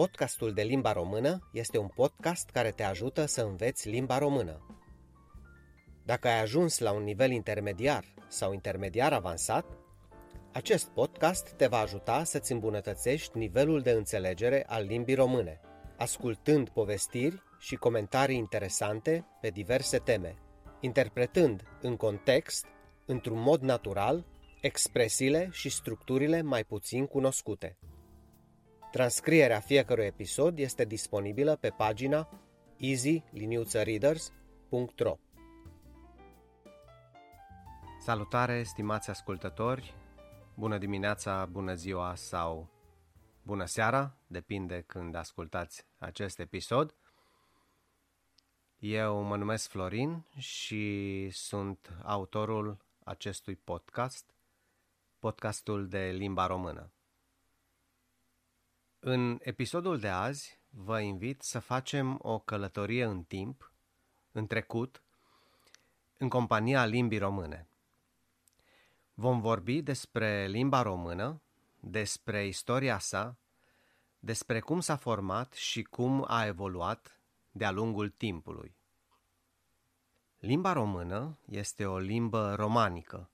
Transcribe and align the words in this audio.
Podcastul 0.00 0.52
de 0.52 0.62
limba 0.62 0.92
română 0.92 1.48
este 1.52 1.78
un 1.78 1.88
podcast 1.88 2.50
care 2.50 2.70
te 2.70 2.82
ajută 2.82 3.26
să 3.26 3.42
înveți 3.42 3.88
limba 3.88 4.18
română. 4.18 4.66
Dacă 6.04 6.28
ai 6.28 6.40
ajuns 6.40 6.78
la 6.78 6.92
un 6.92 7.02
nivel 7.02 7.30
intermediar 7.30 8.04
sau 8.28 8.52
intermediar 8.52 9.12
avansat, 9.12 9.66
acest 10.52 10.88
podcast 10.88 11.50
te 11.50 11.66
va 11.66 11.78
ajuta 11.78 12.24
să-ți 12.24 12.52
îmbunătățești 12.52 13.38
nivelul 13.38 13.80
de 13.80 13.90
înțelegere 13.90 14.64
al 14.68 14.84
limbii 14.84 15.14
române, 15.14 15.60
ascultând 15.96 16.68
povestiri 16.68 17.42
și 17.58 17.76
comentarii 17.76 18.36
interesante 18.36 19.26
pe 19.40 19.48
diverse 19.48 19.98
teme, 19.98 20.36
interpretând 20.80 21.62
în 21.80 21.96
context, 21.96 22.66
într-un 23.06 23.40
mod 23.40 23.60
natural, 23.62 24.26
expresiile 24.60 25.48
și 25.52 25.68
structurile 25.68 26.42
mai 26.42 26.64
puțin 26.64 27.06
cunoscute. 27.06 27.78
Transcrierea 28.90 29.60
fiecărui 29.60 30.04
episod 30.04 30.58
este 30.58 30.84
disponibilă 30.84 31.56
pe 31.56 31.68
pagina 31.68 32.28
easy-readers.ro 32.76 35.18
Salutare, 38.00 38.62
stimați 38.62 39.10
ascultători! 39.10 39.94
Bună 40.54 40.78
dimineața, 40.78 41.46
bună 41.46 41.74
ziua 41.74 42.14
sau 42.14 42.68
bună 43.42 43.64
seara, 43.64 44.16
depinde 44.26 44.84
când 44.86 45.14
ascultați 45.14 45.86
acest 45.98 46.38
episod. 46.38 46.94
Eu 48.78 49.22
mă 49.22 49.36
numesc 49.36 49.68
Florin 49.68 50.24
și 50.38 51.28
sunt 51.32 51.96
autorul 52.02 52.76
acestui 53.04 53.56
podcast, 53.56 54.34
podcastul 55.18 55.88
de 55.88 56.10
limba 56.10 56.46
română. 56.46 56.90
În 59.02 59.38
episodul 59.42 59.98
de 59.98 60.08
azi 60.08 60.58
vă 60.70 61.00
invit 61.00 61.42
să 61.42 61.58
facem 61.58 62.18
o 62.22 62.38
călătorie 62.38 63.04
în 63.04 63.22
timp, 63.22 63.72
în 64.32 64.46
trecut, 64.46 65.02
în 66.16 66.28
compania 66.28 66.84
limbii 66.84 67.18
române. 67.18 67.68
Vom 69.14 69.40
vorbi 69.40 69.82
despre 69.82 70.46
limba 70.46 70.82
română, 70.82 71.42
despre 71.80 72.46
istoria 72.46 72.98
sa, 72.98 73.36
despre 74.18 74.60
cum 74.60 74.80
s-a 74.80 74.96
format 74.96 75.52
și 75.52 75.82
cum 75.82 76.24
a 76.28 76.46
evoluat 76.46 77.20
de-a 77.50 77.70
lungul 77.70 78.08
timpului. 78.08 78.76
Limba 80.38 80.72
română 80.72 81.38
este 81.44 81.86
o 81.86 81.98
limbă 81.98 82.54
romanică, 82.54 83.30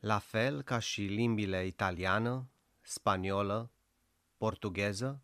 la 0.00 0.18
fel 0.18 0.62
ca 0.62 0.78
și 0.78 1.00
limbile 1.02 1.66
italiană, 1.66 2.48
spaniolă, 2.80 3.70
portugheză, 4.40 5.22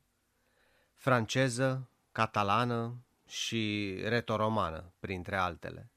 franceză, 0.95 1.91
catalană 2.13 3.05
și 3.27 3.95
retoromană, 4.03 4.93
printre 4.99 5.37
altele. 5.37 5.91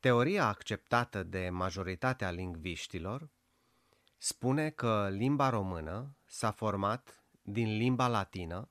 Teoria 0.00 0.46
acceptată 0.46 1.22
de 1.22 1.50
majoritatea 1.50 2.30
lingviștilor 2.30 3.28
spune 4.16 4.70
că 4.70 5.08
limba 5.08 5.48
română 5.48 6.16
s-a 6.24 6.50
format 6.50 7.24
din 7.42 7.76
limba 7.76 8.06
latină, 8.08 8.68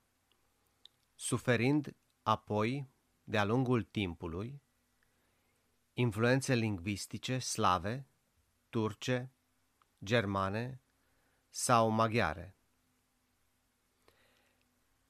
suferind 1.15 1.95
apoi, 2.23 2.89
de-a 3.23 3.43
lungul 3.43 3.83
timpului, 3.83 4.61
influențe 5.93 6.55
lingvistice 6.55 7.39
slave, 7.39 8.07
turce, 8.69 9.33
germane 10.03 10.82
sau 11.55 11.89
maghiare. 11.89 12.55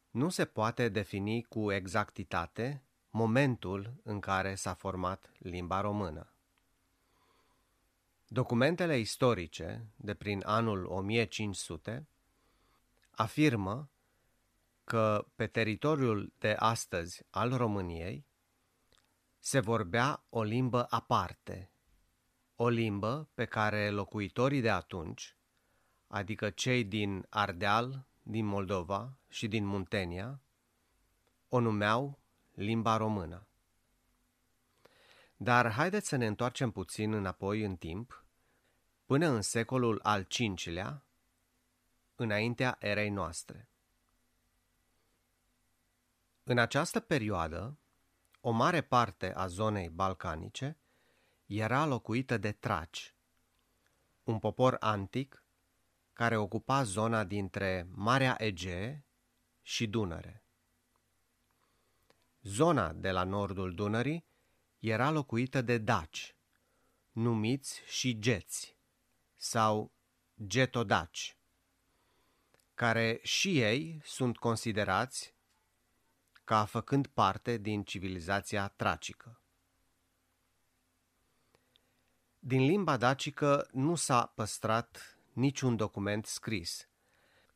Nu 0.10 0.30
se 0.30 0.46
poate 0.46 0.90
defini 0.90 1.44
cu 1.44 1.72
exactitate 1.72 2.84
momentul 3.10 3.94
în 4.04 4.20
care 4.20 4.56
s-a 4.56 4.74
format 4.74 5.32
limba 5.38 5.82
română. 5.82 6.34
Documentele 8.28 8.98
istorice 8.98 9.88
de 9.96 10.14
prin 10.14 10.44
anul 10.46 10.86
1500 10.86 12.08
afirmă 13.12 13.90
că 14.84 15.28
pe 15.36 15.48
teritoriul 15.48 16.34
de 16.38 16.56
astăzi 16.60 17.24
al 17.30 17.58
României 17.58 18.26
se 19.40 19.60
vorbea 19.60 20.24
o 20.30 20.44
limbă 20.44 20.86
aparte, 20.90 21.72
o 22.56 22.70
limbă 22.70 23.30
pe 23.34 23.46
care 23.46 23.90
locuitorii 23.90 24.62
de 24.62 24.70
atunci 24.70 25.36
adică 26.14 26.50
cei 26.50 26.84
din 26.84 27.26
Ardeal, 27.30 28.06
din 28.24 28.46
Moldova 28.46 29.18
și 29.30 29.48
din 29.48 29.66
Muntenia, 29.66 30.42
o 31.50 31.60
numeau 31.60 32.20
limba 32.52 32.98
română. 32.98 33.48
Dar 35.36 35.72
haideți 35.72 36.08
să 36.08 36.16
ne 36.16 36.26
întoarcem 36.26 36.72
puțin 36.72 37.14
înapoi 37.14 37.64
în 37.64 37.76
timp, 37.76 38.26
până 39.06 39.28
în 39.28 39.42
secolul 39.42 40.00
al 40.04 40.28
V-lea, 40.66 41.04
înaintea 42.16 42.76
erei 42.80 43.10
noastre. 43.10 43.70
În 46.44 46.58
această 46.58 47.00
perioadă, 47.00 47.78
o 48.42 48.52
mare 48.52 48.82
parte 48.82 49.34
a 49.34 49.48
zonei 49.48 49.90
balcanice 49.90 50.78
era 51.46 51.86
locuită 51.86 52.38
de 52.38 52.52
traci, 52.52 53.16
un 54.24 54.40
popor 54.40 54.78
antic 54.80 55.43
care 56.14 56.38
ocupa 56.38 56.84
zona 56.84 57.24
dintre 57.24 57.88
Marea 57.90 58.36
Egee 58.40 59.06
și 59.62 59.88
Dunăre. 59.88 60.44
Zona 62.42 62.94
de 62.94 63.12
la 63.12 63.24
nordul 63.24 63.74
Dunării 63.74 64.26
era 64.80 65.10
locuită 65.10 65.62
de 65.62 65.78
daci, 65.78 66.36
numiți 67.12 67.82
și 67.86 68.20
geți 68.20 68.76
sau 69.36 69.92
getodaci, 70.48 71.38
care 72.74 73.20
și 73.24 73.60
ei 73.62 74.02
sunt 74.04 74.38
considerați 74.38 75.34
ca 76.44 76.66
făcând 76.66 77.08
parte 77.08 77.58
din 77.58 77.84
civilizația 77.84 78.68
tracică. 78.68 79.42
Din 82.40 82.66
limba 82.66 82.98
dacică 82.98 83.68
nu 83.72 83.96
s-a 83.96 84.32
păstrat 84.36 85.13
niciun 85.34 85.76
document 85.76 86.26
scris, 86.26 86.88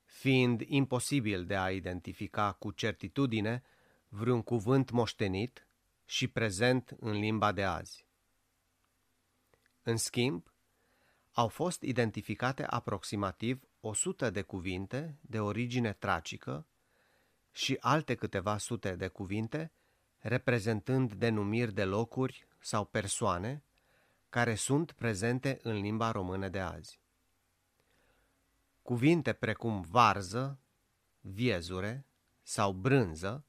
fiind 0.05 0.61
imposibil 0.65 1.45
de 1.45 1.55
a 1.55 1.71
identifica 1.71 2.51
cu 2.51 2.71
certitudine 2.71 3.63
vreun 4.09 4.41
cuvânt 4.41 4.89
moștenit 4.89 5.67
și 6.05 6.27
prezent 6.27 6.95
în 6.99 7.11
limba 7.11 7.51
de 7.51 7.63
azi. 7.63 8.05
În 9.83 9.97
schimb, 9.97 10.51
au 11.31 11.47
fost 11.47 11.81
identificate 11.81 12.63
aproximativ 12.63 13.67
100 13.79 14.29
de 14.29 14.41
cuvinte 14.41 15.17
de 15.21 15.39
origine 15.39 15.93
tracică 15.93 16.67
și 17.51 17.77
alte 17.79 18.15
câteva 18.15 18.57
sute 18.57 18.95
de 18.95 19.07
cuvinte 19.07 19.71
reprezentând 20.17 21.13
denumiri 21.13 21.73
de 21.73 21.83
locuri 21.83 22.47
sau 22.59 22.85
persoane 22.85 23.63
care 24.29 24.55
sunt 24.55 24.91
prezente 24.91 25.59
în 25.61 25.75
limba 25.75 26.11
română 26.11 26.49
de 26.49 26.59
azi. 26.59 26.99
Cuvinte 28.87 29.33
precum 29.33 29.81
varză, 29.81 30.59
viezure 31.19 32.05
sau 32.43 32.73
brânză 32.73 33.45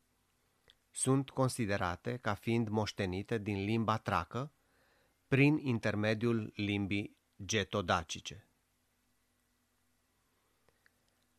sunt 0.91 1.31
considerate 1.31 2.17
ca 2.17 2.35
fiind 2.35 2.69
moștenite 2.69 3.39
din 3.39 3.65
limba 3.65 3.99
tracă 3.99 4.53
prin 5.29 5.57
intermediul 5.57 6.53
limbii 6.55 7.17
getodacice. 7.45 8.49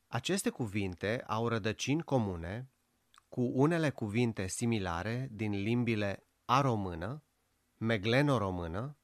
Aceste 0.07 0.49
cuvinte 0.49 1.23
au 1.27 1.47
rădăcini 1.47 2.03
comune 2.03 2.69
cu 3.29 3.41
unele 3.41 3.89
cuvinte 3.89 4.47
similare 4.47 5.29
din 5.31 5.51
limbile 5.51 6.23
aromână, 6.45 7.23
megleno-română 7.77 8.97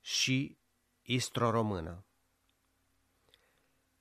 și 0.00 0.58
istro-română. 1.02 2.02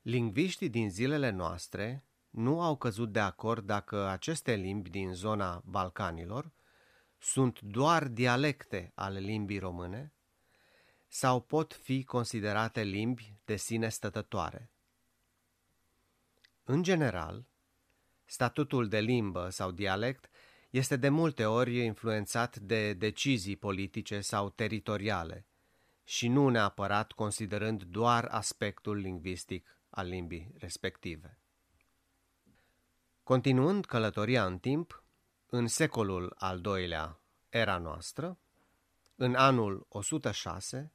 Lingviștii 0.08 0.70
din 0.70 0.90
zilele 0.90 1.30
noastre 1.30 2.04
nu 2.30 2.62
au 2.62 2.78
căzut 2.78 3.12
de 3.12 3.20
acord 3.20 3.66
dacă 3.66 4.08
aceste 4.08 4.56
limbi 4.56 4.90
din 4.90 5.14
zona 5.14 5.62
Balcanilor 5.66 6.52
sunt 7.18 7.62
doar 7.62 8.08
dialecte 8.08 8.92
ale 8.96 9.20
limbii 9.20 9.60
române 9.60 10.14
sau 11.08 11.42
pot 11.42 11.74
fi 11.74 12.04
considerate 12.04 12.84
limbi 12.84 13.34
de 13.46 13.56
sine 13.56 13.90
stătătoare. 13.90 14.72
În 16.64 16.84
general, 16.84 17.46
statutul 18.26 18.88
de 18.88 19.00
limbă 19.00 19.50
sau 19.50 19.72
dialect 19.72 20.30
este 20.70 20.96
de 20.96 21.10
multe 21.10 21.46
ori 21.46 21.84
influențat 21.84 22.58
de 22.58 22.94
decizii 22.94 23.56
politice 23.56 24.22
sau 24.22 24.50
teritoriale 24.50 25.46
și 26.04 26.28
nu 26.28 26.50
neapărat 26.50 27.12
considerând 27.12 27.84
doar 27.84 28.26
aspectul 28.26 28.96
lingvistic 28.96 29.72
al 29.98 30.08
limbii 30.08 30.54
respective. 30.58 31.38
Continuând 33.24 33.86
călătoria 33.86 34.46
în 34.46 34.60
timp, 34.60 35.04
în 35.46 35.68
secolul 35.68 36.36
al 36.38 36.62
doilea 36.62 37.20
era 37.50 37.78
noastră, 37.78 38.38
în 39.16 39.36
anul 39.36 39.86
106, 39.90 40.92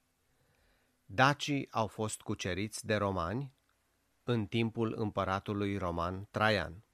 dacii 1.04 1.69
au 1.70 1.87
fost 1.87 2.20
cuceriți 2.20 2.87
de 2.87 2.96
romani 2.96 3.52
în 4.22 4.46
timpul 4.46 4.94
împăratului 4.96 5.76
roman 5.76 6.28
Traian. 6.31 6.84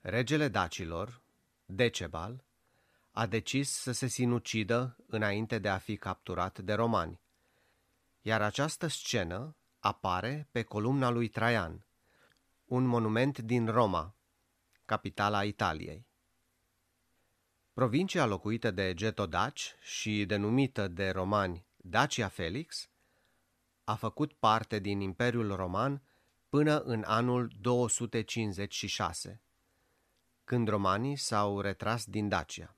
Regele 0.00 0.48
dacilor, 0.48 1.22
Decebal, 1.64 2.44
a 3.10 3.26
decis 3.26 3.70
să 3.70 3.92
se 3.92 4.06
sinucidă 4.06 4.96
înainte 5.06 5.58
de 5.58 5.68
a 5.68 5.78
fi 5.78 5.96
capturat 5.96 6.58
de 6.58 6.72
romani, 6.72 7.20
iar 8.20 8.42
această 8.42 8.86
scenă 8.86 9.56
apare 9.84 10.48
pe 10.50 10.62
columna 10.62 11.10
lui 11.10 11.28
Traian, 11.28 11.86
un 12.64 12.84
monument 12.84 13.38
din 13.38 13.66
Roma, 13.66 14.14
capitala 14.84 15.44
Italiei. 15.44 16.06
Provincia 17.72 18.26
locuită 18.26 18.70
de 18.70 18.94
getodaci 18.94 19.74
și 19.80 20.24
denumită 20.26 20.88
de 20.88 21.10
romani 21.10 21.66
Dacia 21.76 22.28
Felix 22.28 22.90
a 23.84 23.94
făcut 23.94 24.32
parte 24.32 24.78
din 24.78 25.00
Imperiul 25.00 25.54
Roman 25.54 26.02
până 26.48 26.80
în 26.80 27.02
anul 27.06 27.50
256, 27.60 29.42
când 30.44 30.68
romanii 30.68 31.16
s-au 31.16 31.60
retras 31.60 32.04
din 32.04 32.28
Dacia. 32.28 32.76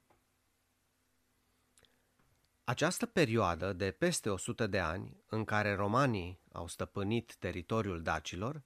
Această 2.67 3.07
perioadă 3.07 3.73
de 3.73 3.91
peste 3.91 4.31
100 4.31 4.67
de 4.67 4.79
ani, 4.79 5.17
în 5.27 5.45
care 5.45 5.75
romanii 5.75 6.41
au 6.53 6.67
stăpânit 6.67 7.35
teritoriul 7.35 8.03
dacilor, 8.03 8.63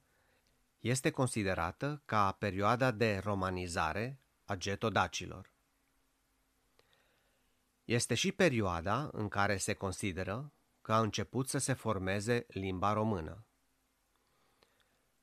este 0.79 1.09
considerată 1.11 2.01
ca 2.05 2.31
perioada 2.31 2.91
de 2.91 3.17
romanizare 3.17 4.19
a 4.45 4.55
getodacilor. 4.55 5.51
Este 7.85 8.15
și 8.15 8.31
perioada 8.31 9.09
în 9.11 9.27
care 9.27 9.57
se 9.57 9.73
consideră 9.73 10.51
că 10.81 10.93
a 10.93 10.99
început 10.99 11.49
să 11.49 11.57
se 11.57 11.73
formeze 11.73 12.45
limba 12.47 12.93
română. 12.93 13.45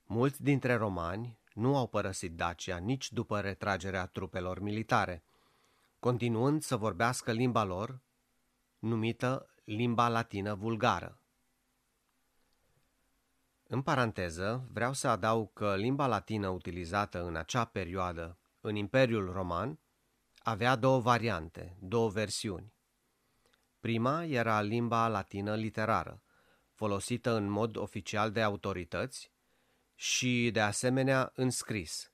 Mulți 0.05 0.43
dintre 0.43 0.75
romani 0.75 1.39
nu 1.53 1.77
au 1.77 1.87
părăsit 1.87 2.35
Dacia 2.35 2.77
nici 2.77 3.13
după 3.13 3.41
retragerea 3.41 4.07
trupelor 4.07 4.61
militare, 4.61 5.23
continuând 5.99 6.63
să 6.63 6.77
vorbească 6.77 7.33
limba 7.33 7.65
lor, 7.65 8.05
numită 8.79 9.55
limba 9.65 10.09
latină 10.09 10.55
vulgară. 10.55 11.21
În 13.69 13.83
paranteză, 13.83 14.69
vreau 14.73 14.93
să 14.93 15.09
adaug 15.09 15.53
că 15.53 15.77
limba 15.77 16.07
latină 16.07 16.49
utilizată 16.49 17.25
în 17.25 17.37
acea 17.37 17.65
perioadă 17.65 18.39
în 18.61 18.75
Imperiul 18.75 19.33
Roman 19.33 19.79
avea 20.39 20.77
două 20.77 21.01
variante, 21.01 21.77
două 21.81 22.09
versiuni. 22.09 22.75
Prima 23.81 24.25
era 24.25 24.61
limba 24.61 25.09
latină 25.09 25.55
literară, 25.55 26.23
folosită 26.73 27.35
în 27.35 27.49
mod 27.49 27.77
oficial 27.77 28.33
de 28.33 28.43
autorități 28.43 29.33
și, 29.95 30.51
de 30.53 30.61
asemenea, 30.61 31.33
în 31.35 31.51
scris, 31.51 32.13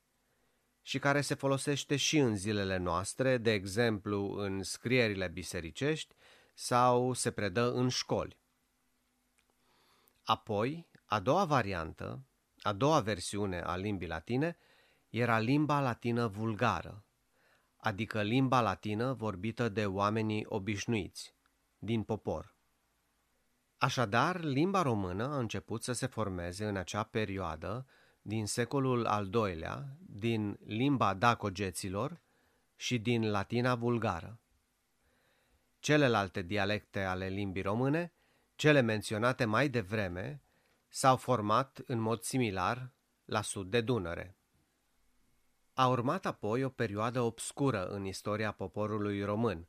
și 0.82 0.98
care 0.98 1.20
se 1.20 1.34
folosește 1.34 1.96
și 1.96 2.18
în 2.18 2.36
zilele 2.36 2.76
noastre, 2.76 3.38
de 3.38 3.52
exemplu 3.52 4.32
în 4.32 4.62
scrierile 4.62 5.28
bisericești 5.28 6.14
sau 6.52 7.12
se 7.12 7.30
predă 7.30 7.72
în 7.72 7.88
școli. 7.88 8.40
Apoi, 10.22 10.86
a 11.04 11.20
doua 11.20 11.44
variantă, 11.44 12.22
a 12.62 12.72
doua 12.72 13.00
versiune 13.00 13.60
a 13.60 13.76
limbii 13.76 14.08
latine, 14.08 14.56
era 15.08 15.38
limba 15.38 15.80
latină 15.80 16.26
vulgară, 16.26 17.04
adică 17.76 18.22
limba 18.22 18.60
latină 18.60 19.12
vorbită 19.12 19.68
de 19.68 19.86
oamenii 19.86 20.44
obișnuiți, 20.48 21.34
din 21.78 22.02
popor. 22.02 22.54
Așadar, 23.78 24.40
limba 24.40 24.82
română 24.82 25.24
a 25.24 25.38
început 25.38 25.82
să 25.82 25.92
se 25.92 26.06
formeze 26.06 26.66
în 26.66 26.76
acea 26.76 27.02
perioadă, 27.02 27.86
din 28.22 28.46
secolul 28.46 29.06
al 29.06 29.28
doilea, 29.28 29.96
din 29.98 30.58
limba 30.64 31.14
dacogeților 31.14 32.20
și 32.76 32.98
din 32.98 33.30
latina 33.30 33.74
vulgară. 33.74 34.41
Celelalte 35.82 36.42
dialecte 36.42 37.02
ale 37.04 37.28
limbii 37.28 37.62
române, 37.62 38.12
cele 38.54 38.80
menționate 38.80 39.44
mai 39.44 39.68
devreme, 39.68 40.42
s-au 40.88 41.16
format 41.16 41.80
în 41.86 41.98
mod 41.98 42.22
similar 42.22 42.92
la 43.24 43.42
sud 43.42 43.70
de 43.70 43.80
Dunăre. 43.80 44.36
A 45.72 45.88
urmat 45.88 46.26
apoi 46.26 46.64
o 46.64 46.68
perioadă 46.68 47.20
obscură 47.20 47.86
în 47.86 48.04
istoria 48.04 48.52
poporului 48.52 49.24
român, 49.24 49.68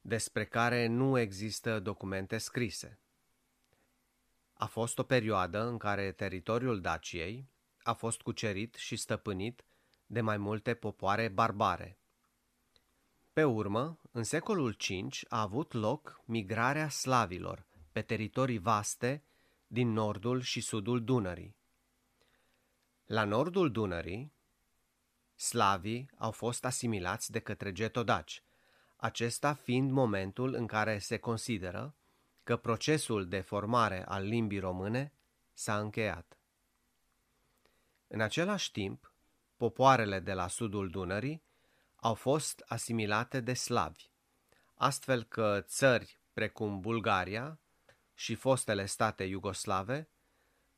despre 0.00 0.44
care 0.44 0.86
nu 0.86 1.18
există 1.18 1.80
documente 1.80 2.38
scrise. 2.38 3.00
A 4.54 4.66
fost 4.66 4.98
o 4.98 5.02
perioadă 5.02 5.66
în 5.66 5.78
care 5.78 6.12
teritoriul 6.12 6.80
Daciei 6.80 7.48
a 7.82 7.92
fost 7.92 8.22
cucerit 8.22 8.74
și 8.74 8.96
stăpânit 8.96 9.64
de 10.06 10.20
mai 10.20 10.36
multe 10.36 10.74
popoare 10.74 11.28
barbare. 11.28 11.98
Pe 13.34 13.44
urmă, 13.44 13.98
în 14.10 14.22
secolul 14.22 14.76
V 14.78 15.18
a 15.28 15.40
avut 15.40 15.72
loc 15.72 16.20
migrarea 16.24 16.88
slavilor 16.88 17.66
pe 17.92 18.02
teritorii 18.02 18.58
vaste 18.58 19.22
din 19.66 19.92
nordul 19.92 20.40
și 20.40 20.60
sudul 20.60 21.04
Dunării. 21.04 21.56
La 23.06 23.24
nordul 23.24 23.72
Dunării, 23.72 24.32
slavii 25.34 26.10
au 26.18 26.30
fost 26.30 26.64
asimilați 26.64 27.30
de 27.30 27.38
către 27.38 27.72
getodaci, 27.72 28.42
acesta 28.96 29.54
fiind 29.54 29.90
momentul 29.90 30.54
în 30.54 30.66
care 30.66 30.98
se 30.98 31.16
consideră 31.16 31.94
că 32.42 32.56
procesul 32.56 33.28
de 33.28 33.40
formare 33.40 34.04
al 34.06 34.24
limbii 34.24 34.58
române 34.58 35.12
s-a 35.52 35.78
încheiat. 35.78 36.38
În 38.06 38.20
același 38.20 38.72
timp, 38.72 39.12
popoarele 39.56 40.20
de 40.20 40.32
la 40.32 40.48
sudul 40.48 40.90
Dunării 40.90 41.42
au 42.04 42.14
fost 42.14 42.64
asimilate 42.66 43.40
de 43.40 43.54
slavi, 43.54 44.08
astfel 44.74 45.22
că 45.22 45.60
țări 45.66 46.18
precum 46.32 46.80
Bulgaria 46.80 47.58
și 48.14 48.34
fostele 48.34 48.86
state 48.86 49.24
iugoslave 49.24 50.08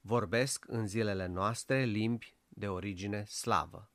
vorbesc 0.01 0.65
în 0.69 0.87
zilele 0.87 1.27
noastre 1.27 1.85
limbi 1.85 2.37
de 2.49 2.69
origine 2.69 3.25
slavă. 3.25 3.91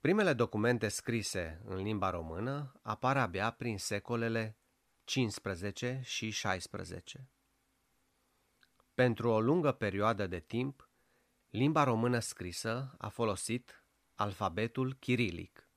Primele 0.00 0.32
documente 0.32 0.88
scrise 0.88 1.60
în 1.64 1.82
limba 1.82 2.10
română 2.10 2.80
apar 2.82 3.16
abia 3.16 3.50
prin 3.50 3.78
secolele 3.78 4.56
15 5.04 6.00
și 6.04 6.30
16. 6.30 7.28
Pentru 8.94 9.28
o 9.28 9.40
lungă 9.40 9.72
perioadă 9.72 10.26
de 10.26 10.40
timp, 10.40 10.88
limba 11.50 11.84
română 11.84 12.18
scrisă 12.18 12.94
a 12.98 13.08
folosit 13.08 13.83
alfabetul 14.14 14.94
chirilic. 14.94 15.68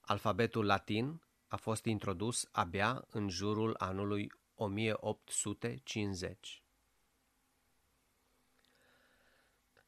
Alfabetul 0.00 0.64
latin 0.64 1.22
a 1.48 1.56
fost 1.56 1.84
introdus 1.84 2.48
abia 2.52 3.04
în 3.10 3.28
jurul 3.28 3.74
anului 3.78 4.32
1850. 4.54 6.62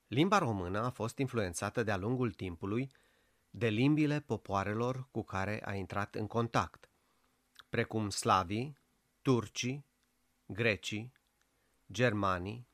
Limba 0.07 0.39
română 0.39 0.79
a 0.79 0.91
fost 0.91 1.19
influențată 1.19 1.83
de-a 1.83 1.97
lungul 1.97 2.33
timpului 2.33 2.91
de 3.51 3.69
limbile 3.69 4.21
popoarelor 4.21 5.09
cu 5.11 5.23
care 5.23 5.63
a 5.65 5.75
intrat 5.75 6.15
în 6.15 6.27
contact, 6.27 6.89
precum 7.69 8.11
slavii, 8.11 8.79
turcii, 9.23 9.85
grecii, 10.47 11.13
germanii, 11.93 12.67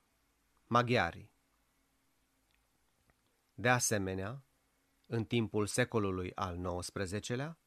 maghiarii. 0.67 1.31
De 3.61 3.69
asemenea, 3.69 4.43
în 5.07 5.25
timpul 5.25 5.67
secolului 5.67 6.35
al 6.35 6.79
XIX-lea, 6.79 7.59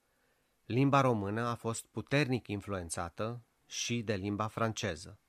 limba 0.65 1.01
română 1.01 1.47
a 1.47 1.55
fost 1.55 1.85
puternic 1.85 2.47
influențată 2.47 3.41
și 3.65 4.01
de 4.01 4.15
limba 4.15 4.47
franceză. 4.47 5.19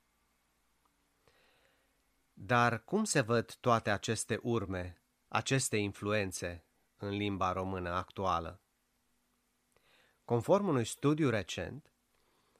Dar 2.33 2.83
cum 2.83 3.03
se 3.03 3.21
văd 3.21 3.53
toate 3.53 3.89
aceste 3.89 4.39
urme, 4.41 5.01
aceste 5.27 5.77
influențe 5.77 6.63
în 6.97 7.09
limba 7.09 7.51
română 7.51 7.89
actuală? 7.89 8.61
Conform 10.25 10.67
unui 10.67 10.85
studiu 10.85 11.29
recent, 11.29 11.93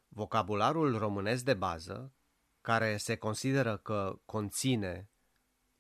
vocabularul 0.08 0.98
românesc 0.98 1.44
de 1.44 1.54
bază, 1.54 2.14
care 2.62 2.98
se 2.98 3.16
consideră 3.16 3.78
că 3.78 4.20
conține 4.26 5.08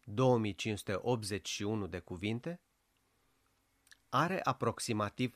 2581 0.03 1.88
de 1.88 2.00
cuvinte, 2.00 2.60
are 4.10 4.41
aproximativ 4.43 5.36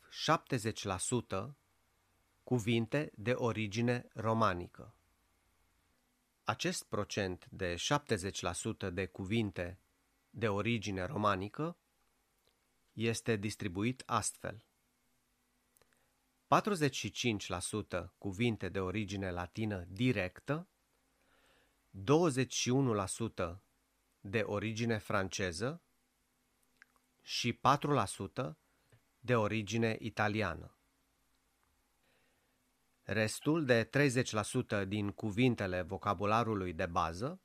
70% 1.50 1.54
cuvinte 2.44 3.12
de 3.16 3.34
origine 3.34 4.06
romanică. 4.14 4.94
Acest 6.44 6.84
procent 6.84 7.48
de 7.50 7.76
70% 8.90 8.94
de 8.94 9.06
cuvinte 9.06 9.80
de 10.30 10.48
origine 10.48 11.04
romanică 11.06 11.78
este 12.94 13.36
distribuit 13.36 14.04
astfel. 14.06 14.64
45% 16.48 18.10
cuvinte 18.18 18.70
de 18.70 18.80
origine 18.80 19.32
latină 19.32 19.86
directă, 19.90 20.68
21% 23.54 23.60
de 24.30 24.42
origine 24.42 24.98
franceză 24.98 25.82
și 27.22 27.60
4% 28.50 28.52
de 29.20 29.36
origine 29.36 29.98
italiană. 30.00 30.78
Restul 33.04 33.66
de 33.66 33.90
30% 34.84 34.88
din 34.88 35.12
cuvintele 35.12 35.82
vocabularului 35.82 36.74
de 36.74 36.86
bază 36.86 37.42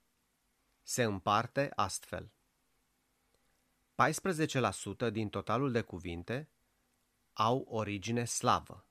se 0.83 1.03
împarte 1.03 1.71
astfel. 1.75 2.33
14% 5.09 5.11
din 5.12 5.29
totalul 5.29 5.73
de 5.73 5.81
cuvinte 5.81 6.49
au 7.33 7.67
origine 7.69 8.25
slavă. 8.25 8.87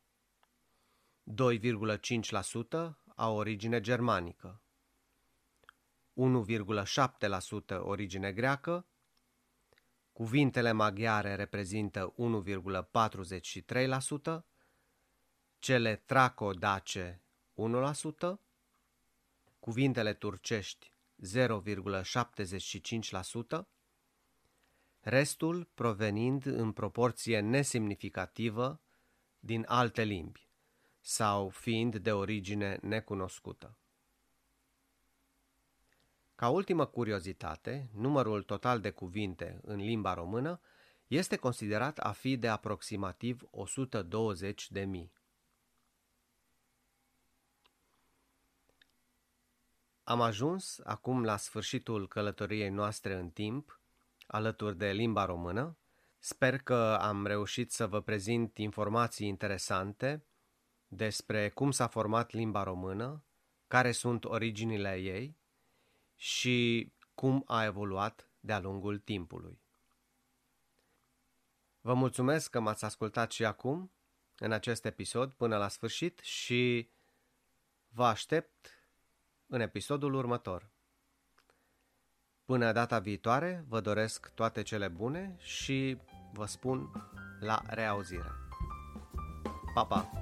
2,5% 2.83 2.91
au 3.15 3.35
origine 3.35 3.81
germanică, 3.81 4.61
1,7% 6.15 7.79
origine 7.79 8.31
greacă, 8.31 8.85
cuvintele 10.13 10.71
maghiare 10.71 11.35
reprezintă 11.35 12.13
1,43%, 14.37 14.43
cele 15.59 15.95
traco-dace 15.95 17.21
1%, 17.55 17.59
cuvintele 19.59 20.13
turcești 20.13 20.93
0,75%, 21.35 21.37
restul 24.99 25.69
provenind 25.73 26.45
în 26.45 26.71
proporție 26.71 27.39
nesemnificativă 27.39 28.81
din 29.39 29.65
alte 29.67 30.03
limbi 30.03 30.49
sau 30.99 31.49
fiind 31.49 31.95
de 31.95 32.11
origine 32.11 32.79
necunoscută. 32.81 33.75
Ca 36.41 36.49
ultimă 36.49 36.85
curiozitate, 36.85 37.89
numărul 37.93 38.43
total 38.43 38.79
de 38.79 38.89
cuvinte 38.89 39.59
în 39.63 39.77
limba 39.77 40.13
română 40.13 40.59
este 41.07 41.35
considerat 41.35 41.99
a 41.99 42.11
fi 42.11 42.37
de 42.37 42.47
aproximativ 42.47 43.41
120 43.51 44.71
de 44.71 44.81
mii. 44.81 45.13
Am 50.03 50.21
ajuns 50.21 50.79
acum 50.83 51.23
la 51.23 51.37
sfârșitul 51.37 52.07
călătoriei 52.07 52.69
noastre 52.69 53.13
în 53.15 53.29
timp, 53.29 53.79
alături 54.27 54.77
de 54.77 54.91
limba 54.91 55.25
română. 55.25 55.77
Sper 56.19 56.57
că 56.57 56.97
am 57.01 57.25
reușit 57.25 57.71
să 57.71 57.87
vă 57.87 58.01
prezint 58.01 58.57
informații 58.57 59.27
interesante 59.27 60.25
despre 60.87 61.49
cum 61.49 61.71
s-a 61.71 61.87
format 61.87 62.31
limba 62.31 62.63
română, 62.63 63.23
care 63.67 63.91
sunt 63.91 64.25
originile 64.25 64.95
ei 64.95 65.39
și 66.21 66.91
cum 67.13 67.43
a 67.47 67.63
evoluat 67.63 68.29
de-a 68.39 68.59
lungul 68.59 68.99
timpului. 68.99 69.61
Vă 71.79 71.93
mulțumesc 71.93 72.49
că 72.49 72.59
m-ați 72.59 72.85
ascultat 72.85 73.31
și 73.31 73.45
acum, 73.45 73.91
în 74.37 74.51
acest 74.51 74.85
episod, 74.85 75.33
până 75.33 75.57
la 75.57 75.67
sfârșit 75.67 76.19
și 76.19 76.89
vă 77.87 78.05
aștept 78.05 78.69
în 79.47 79.59
episodul 79.59 80.13
următor. 80.13 80.69
Până 82.45 82.71
data 82.71 82.99
viitoare, 82.99 83.65
vă 83.67 83.81
doresc 83.81 84.31
toate 84.33 84.61
cele 84.61 84.87
bune 84.87 85.35
și 85.39 85.97
vă 86.33 86.45
spun 86.45 86.91
la 87.39 87.61
reauzire. 87.67 88.31
Pa, 89.73 89.85
pa! 89.85 90.20